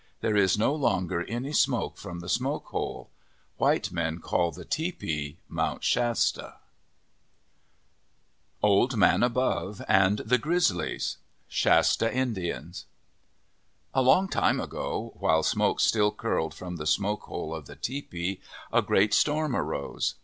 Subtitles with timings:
[0.21, 3.11] There is no longer any smoke from the smoke hole.
[3.57, 6.57] White men call the tepee Mount Shasta.
[8.63, 11.17] 34 OF THE PACIFIC NORTHWEST OLD MAN ABOVE AND THE GRIZZLIES
[11.47, 12.85] Shasta Indians
[13.93, 18.41] ALONG time ago, while smoke still curled from the smoke hole of the tepee,
[18.73, 20.15] a great storm arose.